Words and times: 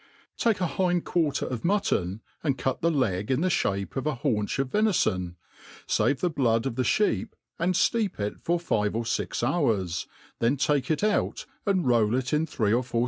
Take 0.35 0.59
a 0.59 0.65
hm(i*>quarier 0.65 1.43
of 1.43 1.63
mutton, 1.63 2.21
and 2.43 2.57
cut 2.57 2.81
the 2.81 2.89
teg 2.89 3.29
in 3.29 3.41
thb' 3.41 3.75
(hape 3.75 3.95
of 3.95 4.07
a 4.07 4.15
haunch 4.15 4.57
of 4.57 4.71
vcnifo.n, 4.71 5.35
fav^ 5.87 6.19
the 6.21 6.29
blood 6.31 6.65
of 6.65 6.73
the 6.73 6.81
Iheep 6.81 7.33
and 7.59 7.75
fieep 7.75 8.19
it 8.19 8.41
for 8.41 8.59
five 8.59 8.95
or 8.95 9.05
fix 9.05 9.43
hours, 9.43 10.07
then 10.39 10.57
take 10.57 10.89
it 10.89 11.03
out 11.03 11.45
and 11.67 11.85
roll 11.87 12.15
it 12.15 12.33
in 12.33 12.47
three 12.47 12.71
br 12.71 12.81
four. 12.81 12.99